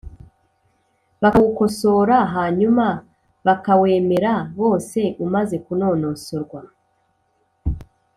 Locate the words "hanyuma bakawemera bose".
2.35-4.99